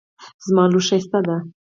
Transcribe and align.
زما 0.45 0.63
لور 0.71 0.83
ښایسته 0.87 1.19
ده 1.27 1.37